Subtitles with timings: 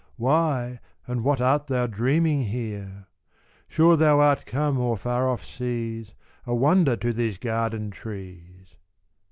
[0.17, 3.05] Why and what art thou dreaming here?
[3.67, 6.15] Sure thou art come o'er far off seas,
[6.47, 8.77] A wonder to these garden trees!